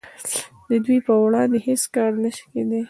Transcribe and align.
د 0.69 0.71
دوی 0.85 0.99
په 1.07 1.13
وړاندې 1.23 1.57
هیڅ 1.67 1.83
کار 1.95 2.11
نشي 2.23 2.43
کیدای 2.53 2.79